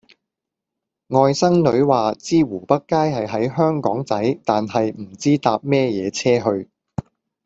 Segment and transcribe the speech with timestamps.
[1.09, 6.69] 外甥女話知湖北街係喺香港仔但係唔知搭咩野車去